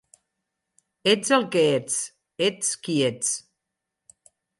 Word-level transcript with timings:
Ets 1.11 1.29
el 1.37 1.45
que 1.55 1.61
ets, 1.73 1.99
ets 2.47 2.71
qui 2.87 2.97
ets. 3.11 3.29